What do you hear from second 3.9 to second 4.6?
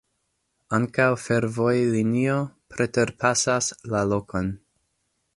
la lokon.